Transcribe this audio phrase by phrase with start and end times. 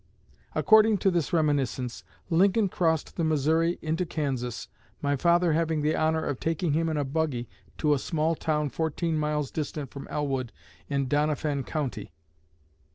[0.55, 4.67] According to this reminiscence, Lincoln crossed the Missouri into Kansas,
[4.99, 8.71] my father having the honor of taking him in a buggy to a small town
[8.71, 10.51] fourteen miles distant from Elwood
[10.89, 12.11] in Doniphan County.